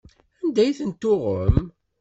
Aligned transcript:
Anda 0.43 0.59
ay 0.63 0.75
tent-tuɣem? 0.77 1.57